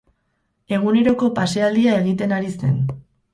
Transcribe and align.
Eguneroko 0.77 1.29
pasealdia 1.41 1.93
egiten 1.99 2.35
ari 2.39 2.51
zen. 2.57 2.75